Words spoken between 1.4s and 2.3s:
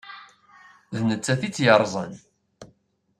i tt-yeṛẓan.